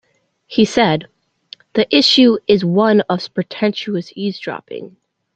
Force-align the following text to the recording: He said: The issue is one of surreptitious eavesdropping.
He 0.47 0.65
said: 0.65 1.09
The 1.73 1.85
issue 1.95 2.39
is 2.47 2.65
one 2.65 3.01
of 3.01 3.21
surreptitious 3.21 4.11
eavesdropping. 4.15 4.97